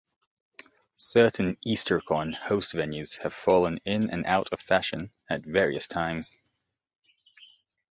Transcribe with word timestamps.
Certain 0.97 1.57
Eastercon 1.63 2.33
host 2.33 2.71
venues 2.73 3.19
have 3.21 3.35
fallen 3.35 3.77
in 3.85 4.09
and 4.09 4.25
out 4.25 4.51
of 4.51 4.59
fashion 4.59 5.11
at 5.29 5.45
various 5.45 5.85
times. 5.85 6.39